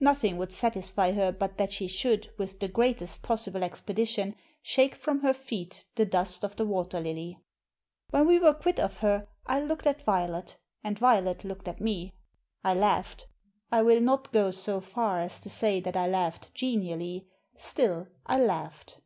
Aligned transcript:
Nothing 0.00 0.38
would 0.38 0.50
satisfy 0.50 1.12
her 1.12 1.30
but 1.30 1.56
that 1.56 1.72
she 1.72 1.86
should, 1.86 2.32
with 2.36 2.58
the 2.58 2.66
greatest 2.66 3.22
possible 3.22 3.62
expedition, 3.62 4.34
shake 4.60 4.96
from 4.96 5.20
her 5.20 5.32
feet 5.32 5.84
the 5.94 6.04
dust 6.04 6.42
of 6.42 6.56
the 6.56 6.64
Water 6.64 6.98
Lily, 6.98 7.38
When 8.10 8.26
we 8.26 8.40
were 8.40 8.54
quit 8.54 8.80
of 8.80 8.98
her 8.98 9.28
I 9.46 9.60
looked 9.60 9.86
at 9.86 10.02
Violet 10.02 10.56
and 10.82 10.98
Violet 10.98 11.44
looked 11.44 11.68
at 11.68 11.80
me. 11.80 12.16
I 12.64 12.74
laughed. 12.74 13.28
I 13.70 13.82
will 13.82 14.00
not 14.00 14.32
go 14.32 14.50
so 14.50 14.80
far 14.80 15.20
as 15.20 15.38
to 15.42 15.48
say 15.48 15.78
that 15.78 15.96
I 15.96 16.08
laughed 16.08 16.52
genially; 16.56 17.28
still, 17.56 18.08
I 18.26 18.40
laughed. 18.40 18.98